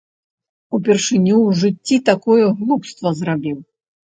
Упершыню 0.77 1.35
ў 1.41 1.49
жыцці 1.61 1.97
такое 2.09 2.45
глупства 2.63 3.09
зрабіў. 3.21 3.57